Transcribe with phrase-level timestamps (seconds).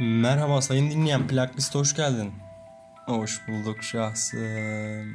[0.00, 2.32] Merhaba sayın dinleyen Plaklist hoş geldin.
[3.06, 5.14] Hoş bulduk şahsım.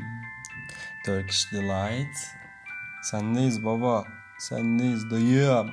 [1.05, 2.17] Turkish Delight.
[3.03, 4.05] Sendeyiz baba.
[4.39, 5.71] Sendeyiz dayım.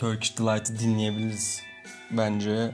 [0.00, 1.62] Turkish Delight'ı dinleyebiliriz.
[2.10, 2.70] Bence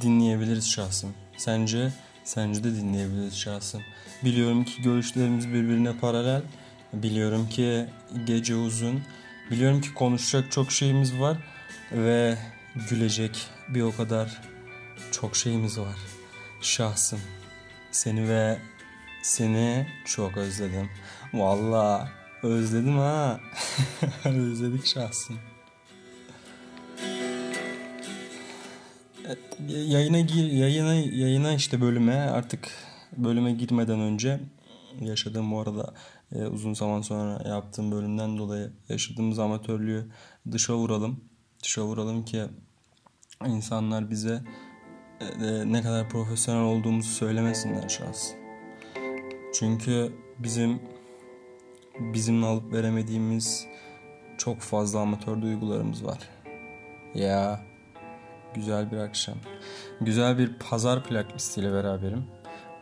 [0.00, 1.14] dinleyebiliriz şahsım.
[1.36, 1.92] Sence?
[2.24, 3.82] Sence de dinleyebiliriz şahsım.
[4.24, 6.42] Biliyorum ki görüşlerimiz birbirine paralel.
[6.92, 7.86] Biliyorum ki
[8.26, 9.02] gece uzun.
[9.50, 11.38] Biliyorum ki konuşacak çok şeyimiz var.
[11.92, 12.38] Ve
[12.90, 14.42] gülecek bir o kadar
[15.12, 15.96] çok şeyimiz var.
[16.60, 17.20] Şahsım.
[17.90, 18.58] Seni ve
[19.22, 20.90] seni çok özledim.
[21.34, 22.10] Vallahi
[22.42, 23.40] özledim ha.
[24.24, 25.38] Özledik şahsım.
[29.68, 32.68] Yayına gir yayına yayına işte bölüme artık
[33.16, 34.40] bölüme girmeden önce
[35.00, 35.94] yaşadığım bu arada
[36.32, 40.06] e, uzun zaman sonra yaptığım bölümden dolayı yaşadığımız amatörlüğü
[40.52, 41.24] dışa vuralım.
[41.62, 42.42] Dışa vuralım ki
[43.46, 44.42] insanlar bize
[45.20, 48.38] e, ne kadar profesyonel olduğumuzu söylemesinler şahsen.
[49.54, 50.80] Çünkü bizim
[51.98, 53.66] bizimle alıp veremediğimiz
[54.38, 56.18] çok fazla amatör duygularımız var.
[57.14, 57.60] Ya
[58.56, 59.34] güzel bir akşam.
[60.00, 62.24] Güzel bir pazar plaklistiyle beraberim.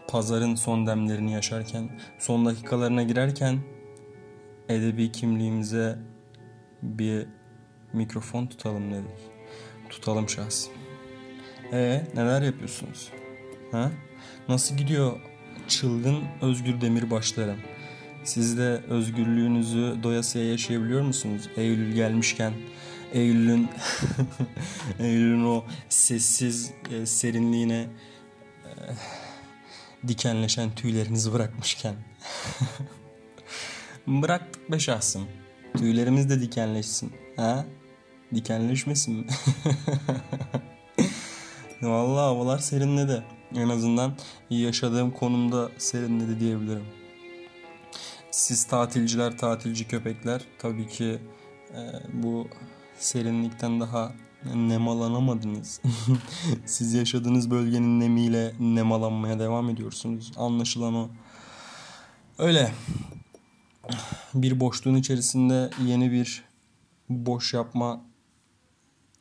[0.09, 3.59] Pazarın son demlerini yaşarken, son dakikalarına girerken
[4.69, 5.99] edebi kimliğimize
[6.83, 7.27] bir
[7.93, 9.31] mikrofon tutalım dedik.
[9.91, 10.73] Tutalım şahsım.
[11.73, 13.11] E neler yapıyorsunuz?
[13.73, 13.91] Ha?
[14.49, 15.21] Nasıl gidiyor
[15.69, 17.59] çılgın Özgür Demirbaşlarım?
[18.25, 21.49] Siz de özgürlüğünüzü doyasıya yaşayabiliyor musunuz?
[21.57, 22.53] Eylül gelmişken
[23.15, 23.69] Eylül'ün
[24.99, 27.89] Eylül'ün o sessiz e, serinliğine
[28.65, 28.71] e,
[30.09, 31.95] dikenleşen tüylerinizi bırakmışken
[34.07, 35.29] bıraktık be şahsım.
[35.77, 37.13] Tüylerimiz de dikenleşsin.
[37.37, 37.67] Ha?
[38.35, 39.27] Dikenleşmesin mi?
[41.83, 43.25] Vallahi havalar serinledi.
[43.55, 44.17] En azından
[44.51, 46.85] yaşadığım konumda serinledi diyebilirim.
[48.31, 51.19] Siz tatilciler, tatilci köpekler tabii ki
[51.75, 51.81] e,
[52.13, 52.49] bu
[53.05, 54.13] serinlikten daha
[54.55, 55.81] nemalanamadınız.
[56.67, 60.33] Siz yaşadığınız bölgenin nemiyle nemalanmaya devam ediyorsunuz.
[60.37, 61.09] Anlaşılan o.
[62.39, 62.73] Öyle.
[64.35, 66.45] Bir boşluğun içerisinde yeni bir
[67.09, 68.01] boş yapma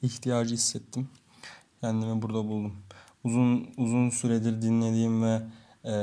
[0.01, 1.09] ihtiyacı hissettim.
[1.81, 2.75] Kendimi burada buldum.
[3.23, 5.41] Uzun uzun süredir dinlediğim ve
[5.85, 5.93] e,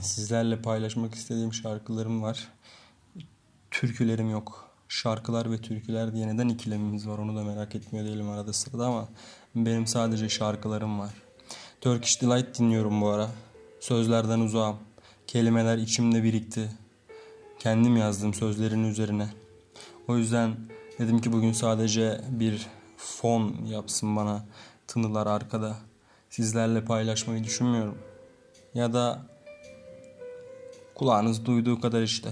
[0.00, 2.48] sizlerle paylaşmak istediğim şarkılarım var.
[3.70, 4.67] Türkülerim yok.
[4.88, 9.08] Şarkılar ve türküler diye neden ikilemimiz var onu da merak etmiyor değilim arada sırada ama
[9.54, 11.10] benim sadece şarkılarım var.
[11.80, 13.30] Turkish Delight dinliyorum bu ara.
[13.80, 14.76] Sözlerden uzağım.
[15.26, 16.70] Kelimeler içimde birikti.
[17.58, 19.28] Kendim yazdım sözlerin üzerine.
[20.08, 20.56] O yüzden
[20.98, 22.66] dedim ki bugün sadece bir
[22.96, 24.44] fon yapsın bana
[24.86, 25.76] tınılar arkada.
[26.30, 27.98] Sizlerle paylaşmayı düşünmüyorum.
[28.74, 29.22] Ya da
[30.94, 32.30] kulağınız duyduğu kadar işte.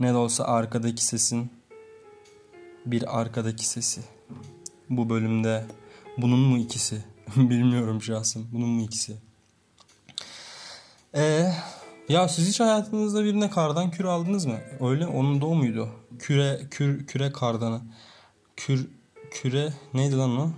[0.00, 1.50] Ne de olsa arkadaki sesin
[2.86, 4.00] bir arkadaki sesi.
[4.90, 5.66] Bu bölümde
[6.18, 7.04] bunun mu ikisi?
[7.36, 8.48] Bilmiyorum şahsım.
[8.52, 9.16] Bunun mu ikisi?
[11.14, 11.52] Ee,
[12.08, 14.58] ya siz hiç hayatınızda birine kardan küre aldınız mı?
[14.80, 15.88] Öyle onun da o muydu?
[16.18, 17.80] Küre kür küre kardanı.
[18.56, 18.88] Kür
[19.30, 20.50] küre neydi lan o?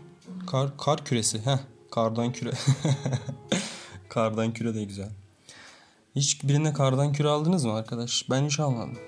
[0.47, 1.47] Kar kar küresi.
[1.47, 1.59] Heh,
[1.91, 2.51] kardan küre.
[4.09, 5.11] kardan küre de güzel.
[6.17, 8.31] Hiç birine kardan küre aldınız mı arkadaş?
[8.31, 8.99] Ben hiç almadım.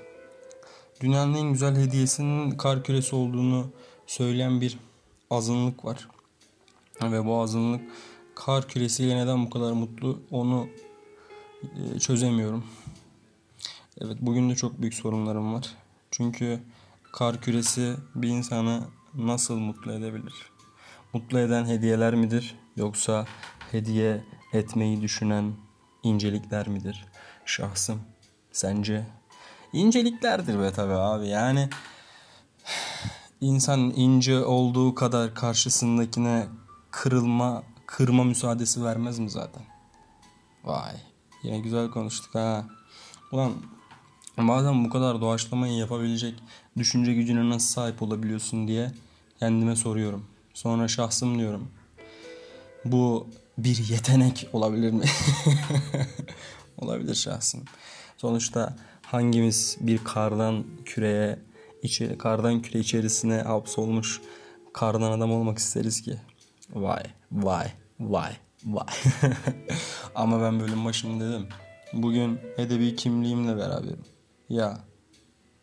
[1.00, 3.71] Dünyanın en güzel hediyesinin kar küresi olduğunu
[4.06, 4.79] söyleyen bir
[5.31, 6.09] azınlık var.
[7.03, 7.81] Ve bu azınlık
[8.35, 10.69] kar küresiyle neden bu kadar mutlu onu
[11.62, 12.65] e, çözemiyorum.
[14.00, 15.75] Evet bugün de çok büyük sorunlarım var.
[16.11, 16.61] Çünkü
[17.12, 18.85] kar küresi bir insanı
[19.15, 20.50] nasıl mutlu edebilir?
[21.12, 22.56] Mutlu eden hediyeler midir?
[22.77, 23.27] Yoksa
[23.73, 25.53] hediye etmeyi düşünen
[26.03, 27.06] incelikler midir
[27.45, 28.00] şahsım?
[28.53, 29.18] Sence?
[29.73, 31.69] İnceliklerdir be tabi abi yani
[33.41, 36.47] insan ince olduğu kadar karşısındakine
[36.91, 39.62] kırılma, kırma müsaadesi vermez mi zaten?
[40.65, 40.94] Vay.
[41.43, 42.65] Yine güzel konuştuk ha.
[43.32, 43.53] Ulan
[44.38, 46.35] bazen bu kadar doğaçlamayı yapabilecek
[46.76, 48.93] düşünce gücüne nasıl sahip olabiliyorsun diye
[49.38, 50.26] kendime soruyorum.
[50.55, 51.71] Sonra şahsım diyorum.
[52.85, 53.29] Bu
[53.59, 55.05] bir yetenek olabilir mi?
[56.79, 57.64] olabilir şahsım.
[58.17, 58.76] Sonuçta
[59.10, 61.38] hangimiz bir kardan küreye
[61.82, 64.20] içeri, kardan küre içerisine hapsolmuş
[64.72, 66.16] kardan adam olmak isteriz ki?
[66.75, 67.02] Vay
[67.32, 67.66] vay
[68.00, 68.32] vay
[68.64, 68.94] vay.
[70.14, 71.49] Ama ben bölüm başında dedim.
[71.93, 74.05] Bugün edebi kimliğimle beraberim.
[74.49, 74.78] Ya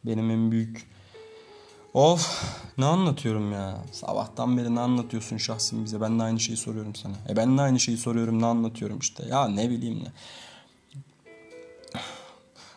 [0.06, 0.88] benim en büyük
[1.94, 2.44] Of
[2.78, 3.78] ne anlatıyorum ya.
[3.92, 6.02] Sabahtan beri ne anlatıyorsun şahsım bize.
[6.02, 7.14] Ben de aynı şeyi soruyorum sana.
[7.30, 9.24] E ben de aynı şeyi soruyorum ne anlatıyorum işte.
[9.30, 10.12] Ya ne bileyim ne.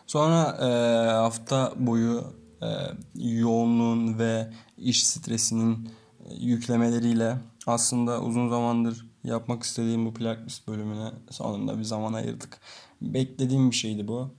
[0.09, 0.67] Sonra e,
[1.11, 2.23] hafta boyu
[2.61, 2.67] e,
[3.15, 5.89] yoğunluğun ve iş stresinin
[6.25, 12.59] e, yüklemeleriyle aslında uzun zamandır yapmak istediğim bu playlist bölümüne sonunda bir zaman ayırdık.
[13.01, 14.29] Beklediğim bir şeydi bu.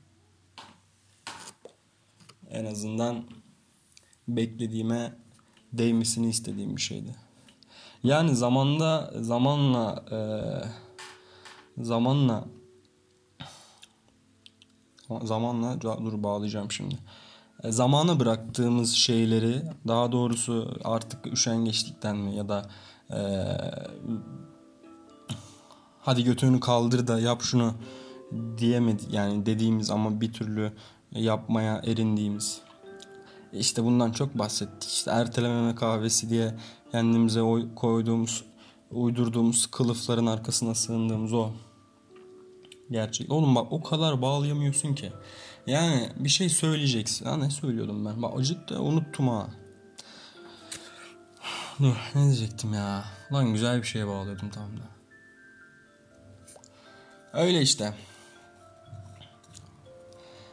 [2.50, 3.24] En azından
[4.28, 5.12] beklediğime
[5.72, 7.14] değmesini istediğim bir şeydi.
[8.02, 10.18] Yani zamanda zamanla e,
[11.82, 12.44] zamanla
[15.24, 16.98] zamanla dur bağlayacağım şimdi.
[17.62, 22.70] E, zamana bıraktığımız şeyleri daha doğrusu artık üşengeçlikten mi ya da
[23.10, 23.20] e,
[26.00, 27.74] hadi götünü kaldır da yap şunu
[28.58, 30.72] diyemedi yani dediğimiz ama bir türlü
[31.12, 32.62] yapmaya erindiğimiz
[33.52, 34.90] işte bundan çok bahsettik.
[34.90, 36.54] İşte ertelememe kahvesi diye
[36.92, 37.40] kendimize
[37.76, 38.44] koyduğumuz,
[38.90, 41.50] uydurduğumuz kılıfların arkasına sığındığımız o.
[42.90, 43.32] Gerçek.
[43.32, 45.12] Oğlum bak o kadar bağlayamıyorsun ki.
[45.66, 47.26] Yani bir şey söyleyeceksin.
[47.26, 48.22] Ha ne söylüyordum ben?
[48.22, 49.46] Bak acıktı unuttum ha.
[51.80, 53.04] Dur ne diyecektim ya.
[53.32, 54.82] Lan güzel bir şeye bağlıyordum tam da.
[57.32, 57.94] Öyle işte.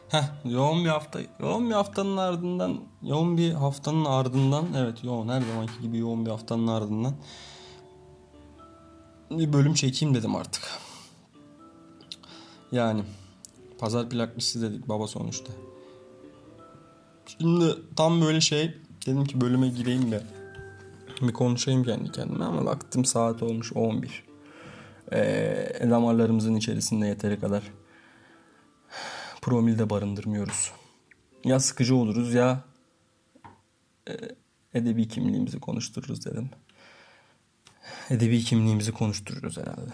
[0.08, 5.40] Heh, yoğun bir hafta yoğun bir haftanın ardından yoğun bir haftanın ardından evet yoğun her
[5.40, 7.14] zamanki gibi yoğun bir haftanın ardından
[9.30, 10.87] bir bölüm çekeyim dedim artık.
[12.72, 13.02] Yani
[13.78, 15.52] pazar plaklısı dedik baba sonuçta.
[17.26, 17.64] Şimdi
[17.96, 18.74] tam böyle şey
[19.06, 20.22] dedim ki bölüme gireyim de
[21.22, 24.24] bir konuşayım kendi kendime ama baktım saat olmuş 11.
[25.12, 27.62] Ee, damarlarımızın içerisinde yeteri kadar
[29.42, 30.72] promil de barındırmıyoruz.
[31.44, 32.64] Ya sıkıcı oluruz ya
[34.08, 34.12] e,
[34.74, 36.50] edebi kimliğimizi konuştururuz dedim.
[38.10, 39.90] Edebi kimliğimizi konuştururuz herhalde.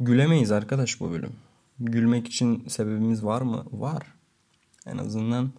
[0.00, 1.32] Gülemeyiz arkadaş bu bölüm.
[1.80, 3.64] Gülmek için sebebimiz var mı?
[3.72, 4.02] Var.
[4.86, 5.50] En azından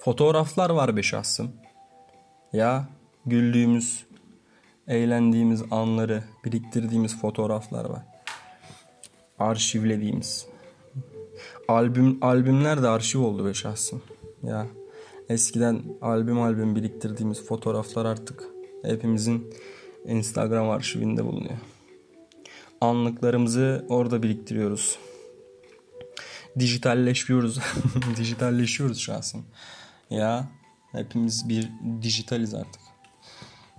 [0.00, 1.52] fotoğraflar var be şahsım.
[2.52, 2.88] Ya
[3.26, 4.06] güldüğümüz,
[4.88, 8.02] eğlendiğimiz anları biriktirdiğimiz fotoğraflar var.
[9.38, 10.46] Arşivlediğimiz
[11.68, 14.02] albüm albümler de arşiv oldu be şahsım.
[14.42, 14.66] Ya
[15.28, 18.44] eskiden albüm albüm biriktirdiğimiz fotoğraflar artık
[18.82, 19.54] hepimizin
[20.04, 21.58] Instagram arşivinde bulunuyor.
[22.80, 24.98] Anlıklarımızı orada biriktiriyoruz.
[26.58, 27.58] Dijitalleşiyoruz.
[28.16, 29.46] Dijitalleşiyoruz şahsım.
[30.10, 30.48] Ya
[30.92, 31.68] hepimiz bir
[32.02, 32.82] dijitaliz artık.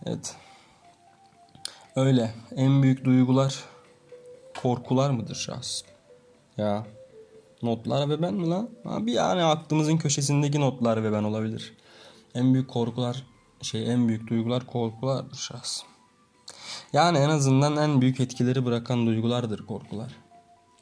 [0.05, 0.35] Evet.
[1.95, 2.33] Öyle.
[2.55, 3.63] En büyük duygular
[4.61, 5.87] korkular mıdır şahsım?
[6.57, 6.85] Ya
[7.61, 8.69] Notlar ve ben mi lan?
[8.85, 11.73] bir yani aklımızın köşesindeki notlar ve ben olabilir.
[12.35, 13.23] En büyük korkular
[13.61, 15.87] şey en büyük duygular korkulardır şahsım.
[16.93, 20.11] Yani en azından en büyük etkileri bırakan duygulardır korkular.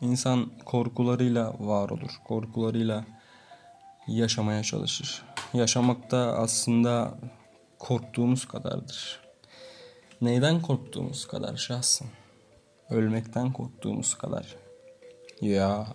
[0.01, 2.11] İnsan korkularıyla var olur.
[2.27, 3.05] Korkularıyla
[4.07, 5.23] yaşamaya çalışır.
[5.53, 7.17] Yaşamak da aslında
[7.79, 9.19] korktuğumuz kadardır.
[10.21, 12.07] Neyden korktuğumuz kadar şahsım?
[12.89, 14.55] Ölmekten korktuğumuz kadar.
[15.41, 15.87] Ya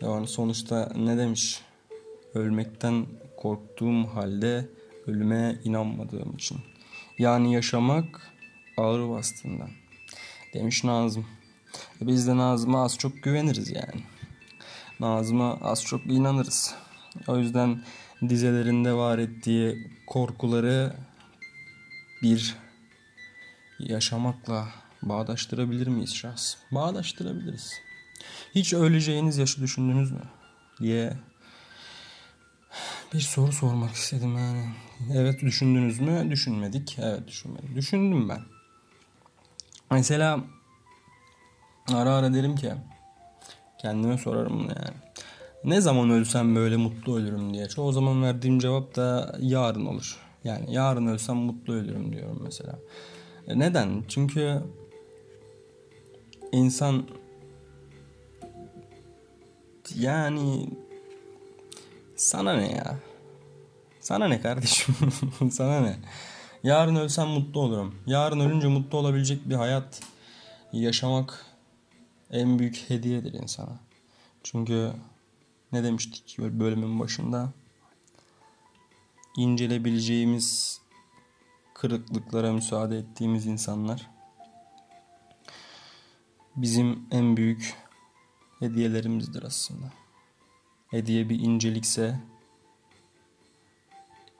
[0.00, 1.60] yani sonuçta ne demiş?
[2.34, 4.68] Ölmekten korktuğum halde
[5.06, 6.58] ölüme inanmadığım için.
[7.18, 8.33] Yani yaşamak
[8.76, 9.70] ağır bastığından.
[10.54, 11.26] Demiş Nazım.
[12.02, 14.02] E biz de Nazım'a az çok güveniriz yani.
[15.00, 16.74] Nazım'a az çok inanırız.
[17.26, 17.82] O yüzden
[18.28, 20.96] dizelerinde var ettiği korkuları
[22.22, 22.56] bir
[23.78, 24.68] yaşamakla
[25.02, 26.54] bağdaştırabilir miyiz şahs?
[26.70, 27.72] Bağdaştırabiliriz.
[28.54, 30.22] Hiç öleceğiniz yaşı düşündünüz mü?
[30.80, 31.12] diye
[33.14, 34.64] bir soru sormak istedim yani.
[35.14, 36.30] Evet düşündünüz mü?
[36.30, 36.96] Düşünmedik.
[36.98, 37.74] Evet düşünmedik.
[37.74, 38.40] Düşündüm ben.
[39.94, 40.40] Mesela
[41.92, 42.72] ara ara derim ki
[43.78, 44.96] kendime sorarım yani.
[45.64, 47.68] Ne zaman ölsem böyle mutlu ölürüm diye.
[47.68, 50.16] Çoğu zaman verdiğim cevap da yarın olur.
[50.44, 52.78] Yani yarın ölsem mutlu ölürüm diyorum mesela.
[53.48, 54.04] E neden?
[54.08, 54.62] Çünkü
[56.52, 57.08] insan
[59.96, 60.70] yani
[62.16, 62.98] sana ne ya?
[64.00, 64.94] Sana ne kardeşim?
[65.50, 65.96] sana ne?
[66.64, 67.94] Yarın ölsem mutlu olurum.
[68.06, 70.02] Yarın ölünce mutlu olabilecek bir hayat
[70.72, 71.46] yaşamak
[72.30, 73.78] en büyük hediyedir insana.
[74.42, 74.92] Çünkü
[75.72, 77.52] ne demiştik bölümün başında?
[79.36, 80.80] İncelebileceğimiz
[81.74, 84.10] kırıklıklara müsaade ettiğimiz insanlar
[86.56, 87.74] bizim en büyük
[88.58, 89.92] hediyelerimizdir aslında.
[90.90, 92.20] Hediye bir incelikse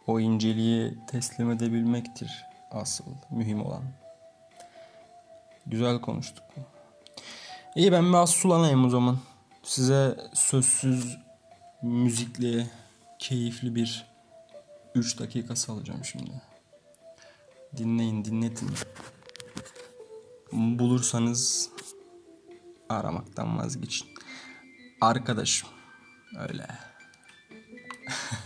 [0.06, 3.82] o inceliği teslim edebilmektir asıl mühim olan.
[5.66, 6.44] Güzel konuştuk.
[7.76, 9.18] İyi ben biraz sulanayım o zaman.
[9.62, 11.18] Size sözsüz
[11.82, 12.66] müzikli
[13.18, 14.06] keyifli bir
[14.94, 16.42] 3 dakika salacağım şimdi.
[17.76, 18.70] Dinleyin dinletin.
[20.52, 21.70] Bulursanız
[22.88, 24.08] aramaktan vazgeçin.
[25.00, 25.68] Arkadaşım
[26.38, 26.66] öyle.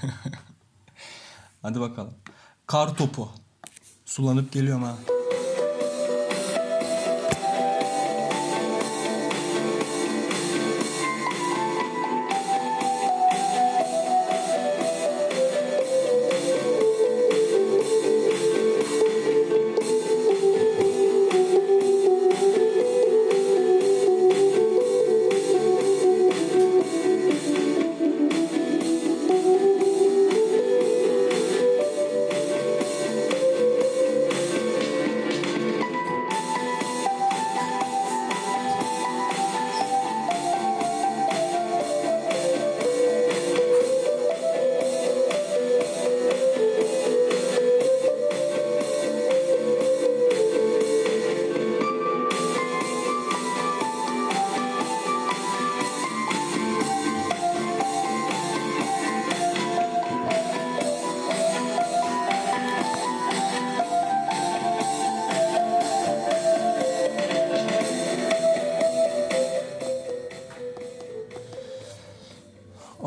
[1.62, 2.14] Hadi bakalım.
[2.66, 3.28] Kar topu.
[4.04, 4.94] Sulanıp geliyorum ha.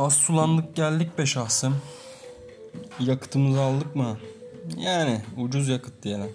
[0.01, 1.81] Az sulandık geldik be şahsım.
[2.99, 4.17] Yakıtımızı aldık mı?
[4.77, 6.31] Yani ucuz yakıt diyelim.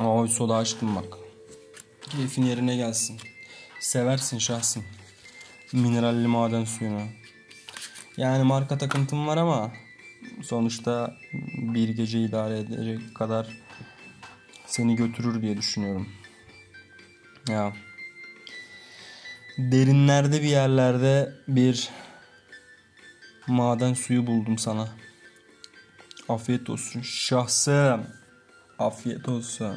[0.00, 1.18] Oy soda açtım bak.
[2.10, 3.16] Keyfin yerine gelsin.
[3.80, 4.84] Seversin şahsım.
[5.72, 7.02] Mineralli maden suyunu.
[8.16, 9.72] Yani marka takıntım var ama
[10.42, 11.14] sonuçta
[11.58, 13.48] bir gece idare edecek kadar
[14.66, 16.08] seni götürür diye düşünüyorum.
[17.48, 17.72] Ya
[19.58, 21.88] derinlerde bir yerlerde bir
[23.46, 24.88] maden suyu buldum sana.
[26.28, 28.06] Afiyet olsun şahsım.
[28.78, 29.76] Afiyet olsun.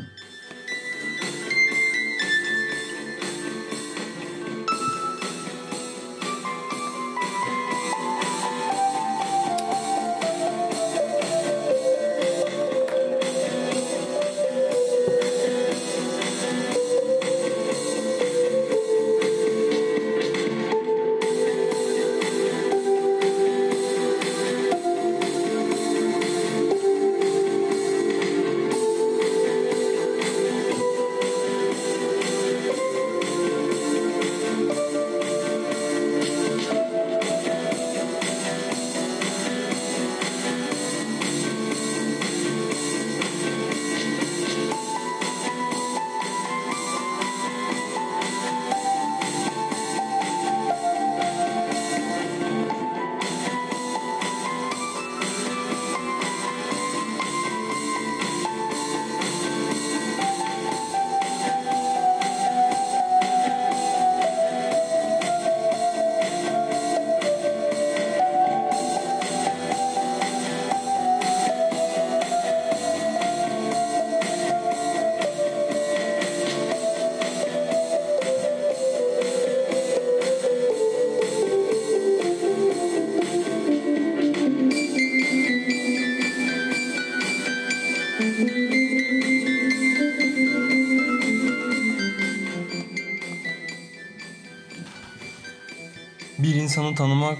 [96.70, 97.38] İnsanı tanımak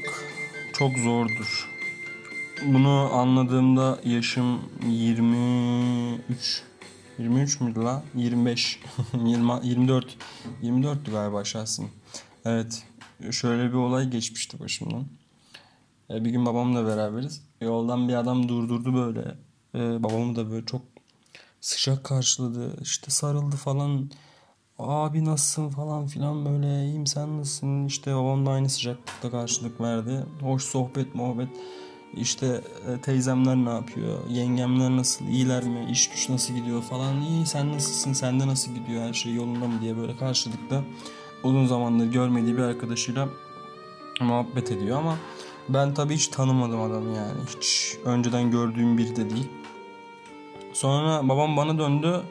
[0.74, 1.70] çok zordur.
[2.66, 6.64] Bunu anladığımda yaşım 23
[7.20, 8.04] 23 müydü la?
[8.16, 8.80] 25.
[9.14, 10.18] 20, 24.
[10.64, 11.92] 24'tü galiba şahsım.
[12.46, 12.84] Evet.
[13.32, 15.08] Şöyle bir olay geçmişti başımdan.
[16.10, 17.42] E, bir gün babamla beraberiz.
[17.62, 19.36] Yoldan bir adam durdurdu böyle.
[19.76, 20.82] E, babamı da böyle çok
[21.62, 22.82] sıcak karşıladı.
[22.82, 24.10] İşte sarıldı falan.
[24.80, 27.86] Abi nasılsın falan filan böyle iyiyim sen nasılsın?
[27.86, 30.26] İşte babam da aynı sıcaklıkta karşılık verdi.
[30.42, 31.48] Hoş sohbet muhabbet.
[32.14, 34.20] İşte e, teyzemler ne yapıyor?
[34.30, 35.26] Yengemler nasıl?
[35.26, 35.88] iyiler mi?
[35.92, 37.22] İş güç nasıl gidiyor falan.
[37.22, 38.14] İyi sen nasılsın?
[38.14, 39.04] Sende nasıl gidiyor?
[39.04, 40.84] Her şey yolunda mı diye böyle karşılıklı
[41.44, 43.30] uzun zamandır görmediği bir arkadaşıyla
[44.22, 45.16] muhabbet ediyor ama
[45.70, 47.40] ben tabii hiç tanımadım adamı yani.
[47.58, 49.50] Hiç önceden gördüğüm biri de değil.
[50.74, 52.24] Sonra babam bana döndü.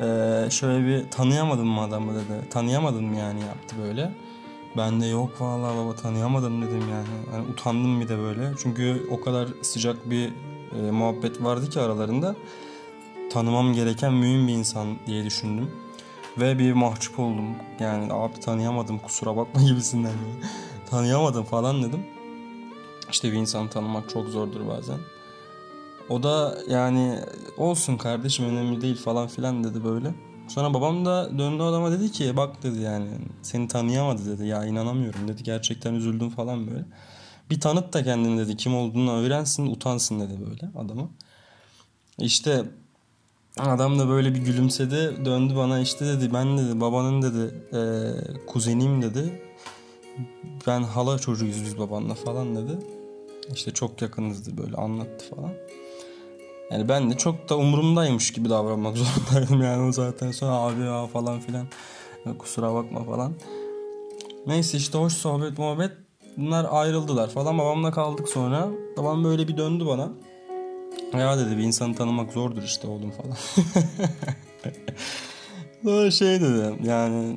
[0.00, 2.48] Ee, şöyle bir tanıyamadın mı adamı dedi.
[2.50, 4.12] Tanıyamadın mı yani yaptı böyle.
[4.76, 7.34] Ben de yok vallahi baba tanıyamadım dedim yani.
[7.34, 8.50] yani utandım bir de böyle.
[8.62, 10.32] Çünkü o kadar sıcak bir
[10.78, 12.36] e, muhabbet vardı ki aralarında.
[13.32, 15.70] Tanımam gereken mühim bir insan diye düşündüm.
[16.38, 17.56] Ve bir mahcup oldum.
[17.80, 20.12] Yani abi tanıyamadım kusura bakma gibisinden.
[20.90, 22.06] tanıyamadım falan dedim.
[23.10, 24.98] İşte bir insanı tanımak çok zordur bazen.
[26.10, 27.18] O da yani
[27.56, 30.14] olsun kardeşim önemli değil falan filan dedi böyle.
[30.48, 33.08] Sonra babam da döndü adama dedi ki bak dedi yani
[33.42, 36.84] seni tanıyamadı dedi ya inanamıyorum dedi gerçekten üzüldüm falan böyle.
[37.50, 41.08] Bir tanıt da kendini dedi kim olduğunu öğrensin utansın dedi böyle adama.
[42.18, 42.64] İşte
[43.58, 47.80] adam da böyle bir gülümsedi döndü bana işte dedi ben dedi babanın dedi e,
[48.46, 49.42] kuzeniyim dedi.
[50.66, 52.78] Ben hala çocuğuyuz biz babanla falan dedi.
[53.54, 55.52] İşte çok yakınızdı böyle anlattı falan.
[56.70, 61.06] Yani ben de çok da umurumdaymış gibi davranmak zorundaydım yani o zaten sonra abi ya
[61.06, 61.66] falan filan
[62.38, 63.34] kusura bakma falan.
[64.46, 65.92] Neyse işte hoş sohbet muhabbet
[66.36, 68.68] bunlar ayrıldılar falan babamla kaldık sonra.
[68.96, 70.08] Babam böyle bir döndü bana.
[71.18, 73.36] Ya dedi bir insanı tanımak zordur işte oğlum falan.
[75.84, 77.36] Sonra şey dedi yani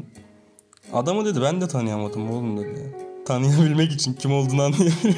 [0.93, 5.17] adamı dedi ben de tanıyamadım oğlum dedi tanıyabilmek için kim olduğunu anlayabilmek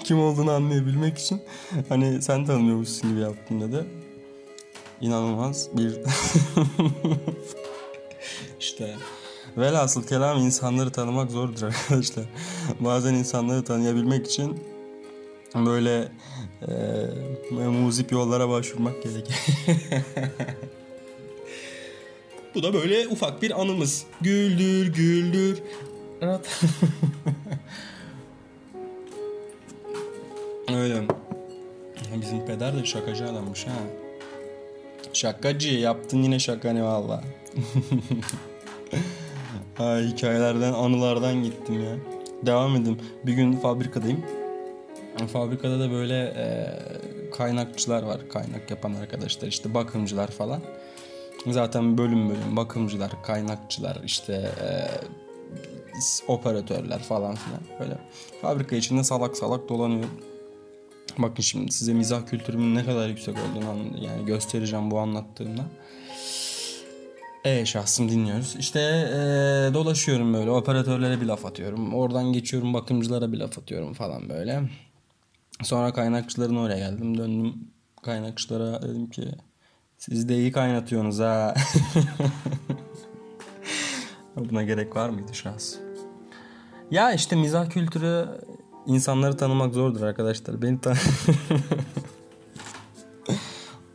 [0.04, 1.42] kim olduğunu anlayabilmek için
[1.88, 3.84] hani sen tanımıyormuşsun gibi yaptın dedi.
[5.00, 5.94] İnanılmaz bir
[8.60, 8.94] işte
[9.56, 12.24] velhasıl kelam insanları tanımak zordur arkadaşlar.
[12.80, 14.60] Bazen insanları tanıyabilmek için
[15.54, 16.08] böyle
[17.50, 19.38] e, muzip yollara başvurmak gerekiyor.
[22.54, 24.04] Bu da böyle ufak bir anımız.
[24.20, 25.62] Güldür güldür
[26.20, 26.60] Evet.
[30.74, 31.02] Öyle.
[32.20, 33.72] Bizim peder de şakacı adammış ha.
[35.12, 37.24] Şakacı yaptın yine şakanı valla.
[39.74, 41.96] ha, hikayelerden anılardan gittim ya.
[42.46, 42.98] Devam edeyim.
[43.26, 44.24] Bir gün fabrikadayım.
[45.32, 46.46] Fabrikada da böyle e,
[47.30, 48.28] kaynakçılar var.
[48.28, 50.60] Kaynak yapan arkadaşlar işte bakımcılar falan.
[51.46, 54.68] Zaten bölüm bölüm bakımcılar, kaynakçılar işte e,
[56.28, 57.98] operatörler falan filan böyle
[58.42, 60.04] fabrika içinde salak salak dolanıyor.
[61.18, 65.64] Bakın şimdi size mizah kültürümün ne kadar yüksek olduğunu yani göstereceğim bu anlattığımda.
[67.44, 68.56] E şahsım dinliyoruz.
[68.58, 69.18] İşte e,
[69.74, 71.94] dolaşıyorum böyle operatörlere bir laf atıyorum.
[71.94, 74.62] Oradan geçiyorum bakımcılara bir laf atıyorum falan böyle.
[75.62, 77.18] Sonra kaynakçıların oraya geldim.
[77.18, 77.54] Döndüm
[78.02, 79.22] kaynakçılara dedim ki
[79.98, 81.54] siz de iyi kaynatıyorsunuz ha.
[84.36, 85.85] Buna gerek var mıydı şahs?
[86.90, 88.28] Ya işte mizah kültürü
[88.86, 90.62] insanları tanımak zordur arkadaşlar.
[90.62, 90.96] Beni tan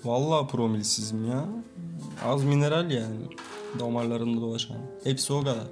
[0.04, 1.46] Vallahi promilsizim ya.
[2.26, 3.18] Az mineral yani.
[3.80, 4.78] Damarlarında dolaşan.
[5.04, 5.68] Hepsi o kadar.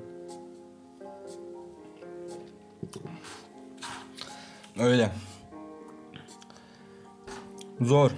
[4.79, 5.11] Öyle.
[7.81, 8.11] Zor.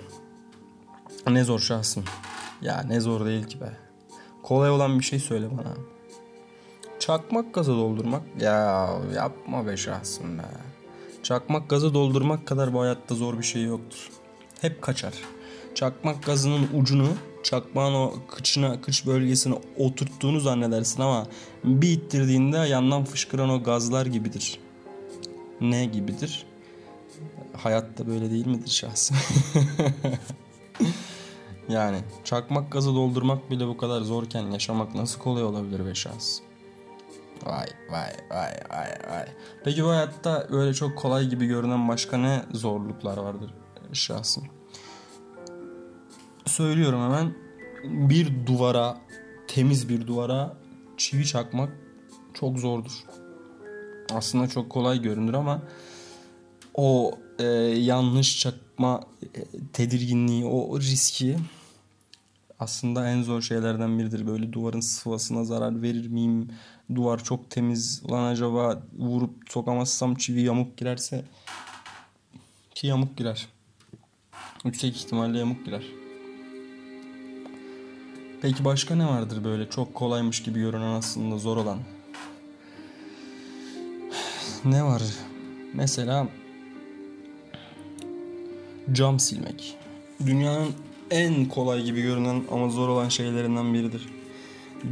[1.29, 2.03] Ne zor şahsım.
[2.61, 3.77] Ya ne zor değil ki be.
[4.43, 5.73] Kolay olan bir şey söyle bana.
[7.01, 10.41] Çakmak gazı doldurmak ya yapma be şahsım be.
[11.23, 14.09] Çakmak gazı doldurmak kadar bu hayatta zor bir şey yoktur.
[14.61, 15.13] Hep kaçar.
[15.75, 17.07] Çakmak gazının ucunu
[17.43, 21.27] çakmağın o kıçına, kıç bölgesine oturttuğunu zannedersin ama
[21.63, 24.59] bir ittirdiğinde yandan fışkıran o gazlar gibidir.
[25.61, 26.45] Ne gibidir?
[27.57, 29.17] Hayatta böyle değil midir şahsım?
[31.69, 36.50] yani çakmak gazı doldurmak bile bu kadar zorken yaşamak nasıl kolay olabilir be şahsım?
[37.45, 39.25] Vay vay vay vay vay.
[39.63, 43.53] Peki bu hayatta öyle çok kolay gibi görünen başka ne zorluklar vardır
[43.93, 44.43] şahsım?
[46.45, 47.33] Söylüyorum hemen.
[48.09, 48.97] Bir duvara,
[49.47, 50.57] temiz bir duvara
[50.97, 51.69] çivi çakmak
[52.33, 53.03] çok zordur.
[54.13, 55.61] Aslında çok kolay görünür ama
[56.73, 57.45] o e,
[57.77, 59.41] yanlış çakma e,
[59.73, 61.37] tedirginliği, o riski
[62.61, 64.27] aslında en zor şeylerden biridir.
[64.27, 66.49] Böyle duvarın sıvasına zarar verir miyim?
[66.95, 68.03] Duvar çok temiz.
[68.11, 71.25] Lan acaba vurup sokamazsam çivi yamuk girerse
[72.75, 73.47] ki yamuk girer.
[74.65, 75.83] Yüksek ihtimalle yamuk girer.
[78.41, 81.79] Peki başka ne vardır böyle çok kolaymış gibi görünen aslında zor olan?
[84.65, 85.01] Ne var?
[85.73, 86.27] Mesela
[88.91, 89.77] cam silmek.
[90.25, 90.73] Dünyanın
[91.11, 94.07] en kolay gibi görünen ama zor olan şeylerinden biridir.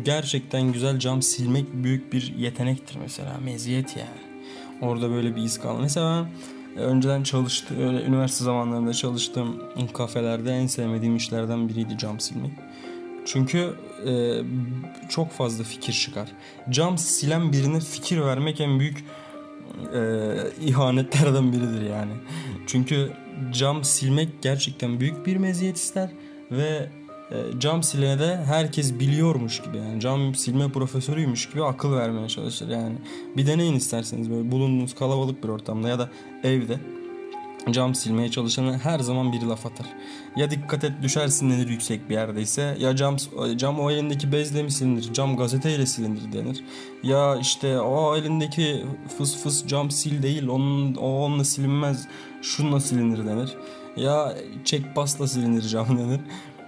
[0.05, 3.37] Gerçekten güzel cam silmek büyük bir yetenektir mesela.
[3.43, 4.29] Meziyet yani.
[4.81, 5.81] Orada böyle bir iz kaldı.
[5.81, 6.29] Mesela
[6.75, 9.61] ben önceden çalıştı öyle üniversite zamanlarında çalıştığım
[9.93, 12.51] kafelerde en sevmediğim işlerden biriydi cam silmek.
[13.25, 13.73] Çünkü
[14.07, 14.11] e,
[15.09, 16.29] çok fazla fikir çıkar.
[16.69, 19.05] Cam silen birine fikir vermek en büyük
[19.93, 20.01] e,
[20.65, 22.11] ihanetlerden biridir yani.
[22.67, 23.11] Çünkü
[23.53, 26.09] cam silmek gerçekten büyük bir meziyet ister
[26.51, 26.89] ve
[27.31, 32.69] e, cam silene de herkes biliyormuş gibi yani cam silme profesörüymüş gibi akıl vermeye çalışır
[32.69, 32.95] yani.
[33.37, 36.09] Bir deneyin isterseniz böyle bulunduğunuz kalabalık bir ortamda ya da
[36.43, 36.79] evde
[37.71, 39.87] cam silmeye çalışana her zaman bir laf atar.
[40.35, 43.17] Ya dikkat et düşersin denir yüksek bir yerdeyse ya cam
[43.55, 45.13] cam o elindeki bezle mi silinir?
[45.13, 46.63] Cam gazeteyle silinir denir.
[47.03, 48.85] Ya işte o elindeki
[49.17, 52.07] fıs fıs cam sil değil onun o onunla silinmez
[52.41, 53.55] şunla silinir denir.
[53.97, 56.21] Ya çek pasla silinir cam denir.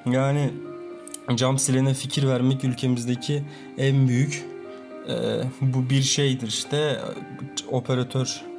[0.05, 0.51] Yani
[1.35, 3.43] cam silene fikir vermek ülkemizdeki
[3.77, 4.45] en büyük
[5.09, 5.13] e,
[5.61, 6.99] bu bir şeydir işte
[7.71, 8.50] operatör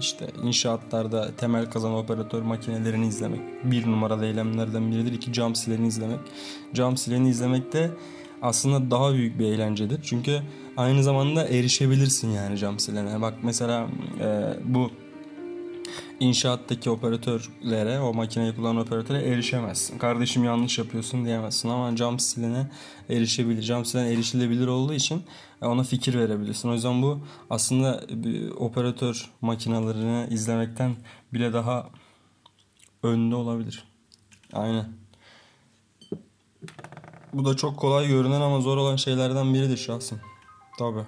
[0.00, 5.12] işte inşaatlarda temel kazan operatör makinelerini izlemek bir numaralı eylemlerden biridir.
[5.12, 6.20] İki cam sileni izlemek.
[6.74, 7.90] Cam sileni izlemek de
[8.42, 10.00] aslında daha büyük bir eğlencedir.
[10.02, 10.40] Çünkü
[10.76, 13.20] aynı zamanda erişebilirsin yani cam silene.
[13.20, 13.88] Bak mesela
[14.20, 14.90] e, bu
[16.20, 19.98] inşaattaki operatörlere, o makineyi kullanan operatöre erişemezsin.
[19.98, 22.70] Kardeşim yanlış yapıyorsun diyemezsin ama cam silene
[23.10, 23.62] erişebilir.
[23.62, 25.22] Cam silen erişilebilir olduğu için
[25.60, 26.68] ona fikir verebilirsin.
[26.68, 30.96] O yüzden bu aslında bir operatör makinalarını izlemekten
[31.32, 31.90] bile daha
[33.02, 33.84] önde olabilir.
[34.52, 34.86] Aynen.
[37.32, 40.20] Bu da çok kolay görünen ama zor olan şeylerden biridir şahsım.
[40.78, 41.00] Tabi.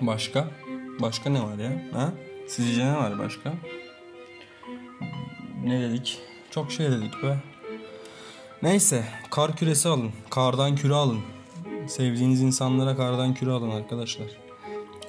[0.00, 0.50] Başka?
[1.00, 1.82] Başka ne var ya?
[1.92, 2.12] Ha?
[2.48, 3.54] Sizce ne var başka?
[5.64, 6.18] Ne dedik?
[6.50, 7.36] Çok şey dedik be.
[8.62, 10.10] Neyse kar küresi alın.
[10.30, 11.20] Kardan küre alın.
[11.86, 14.26] Sevdiğiniz insanlara kardan küre alın arkadaşlar.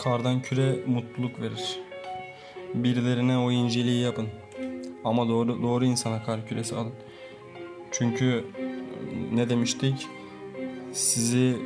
[0.04, 1.80] Kardan küre mutluluk verir.
[2.74, 4.28] Birilerine o inceliği yapın.
[5.04, 6.94] Ama doğru doğru insana kar küresi alın.
[7.92, 8.46] Çünkü
[9.34, 10.08] ne demiştik?
[10.94, 11.58] Sizi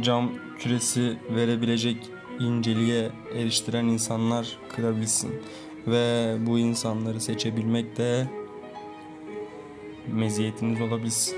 [0.00, 1.96] cam küresi verebilecek
[2.40, 5.42] inceliğe eriştiren insanlar kırabilsin.
[5.86, 8.26] Ve bu insanları seçebilmek de
[10.06, 11.36] meziyetiniz olabilsin.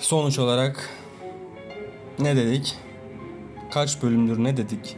[0.00, 0.90] Sonuç olarak
[2.18, 2.76] ne dedik?
[3.70, 4.96] Kaç bölümdür ne dedik?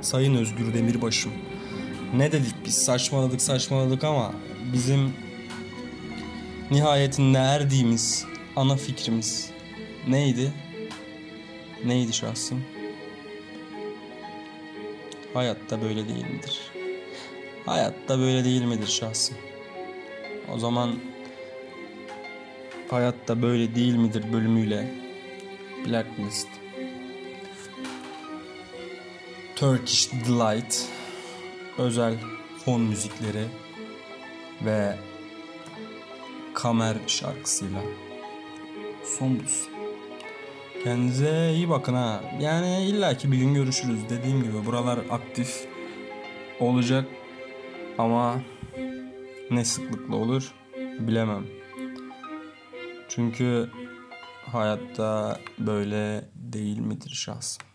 [0.00, 1.32] Sayın Özgür Demirbaşım.
[2.16, 4.32] Ne dedik biz saçmaladık saçmaladık ama
[4.72, 5.12] bizim
[6.70, 8.24] nihayetinde erdiğimiz
[8.56, 9.50] ana fikrimiz
[10.08, 10.52] neydi?
[11.84, 12.64] Neydi şahsım?
[15.38, 16.60] Hayatta böyle değil midir?
[17.66, 19.36] Hayatta böyle değil midir şahsım?
[20.54, 20.98] O zaman
[22.90, 24.94] hayatta böyle değil midir bölümüyle
[25.86, 26.48] Blacklist
[29.56, 30.88] Turkish Delight
[31.78, 32.14] özel
[32.64, 33.44] fon müzikleri
[34.64, 34.96] ve
[36.54, 37.80] kamer şarkısıyla
[39.04, 39.67] son bulsun.
[40.84, 42.24] Kendinize iyi bakın ha.
[42.40, 44.00] Yani illaki bir gün görüşürüz.
[44.10, 45.68] Dediğim gibi buralar aktif
[46.60, 47.08] olacak
[47.98, 48.40] ama
[49.50, 50.52] ne sıklıkla olur
[51.00, 51.46] bilemem.
[53.08, 53.70] Çünkü
[54.46, 57.67] hayatta böyle değil midir şahsım?